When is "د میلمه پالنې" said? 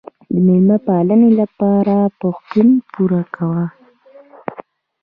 0.31-1.29